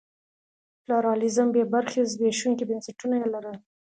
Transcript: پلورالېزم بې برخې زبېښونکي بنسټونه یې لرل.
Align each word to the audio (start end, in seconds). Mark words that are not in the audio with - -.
پلورالېزم 0.83 1.47
بې 1.55 1.63
برخې 1.73 2.01
زبېښونکي 2.11 2.63
بنسټونه 2.67 3.15
یې 3.21 3.27
لرل. 3.33 3.57